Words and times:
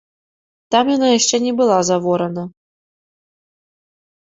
Там 0.75 0.85
яна 0.93 1.07
яшчэ 1.19 1.35
не 1.45 1.53
была 1.61 1.79
заворана. 1.93 2.43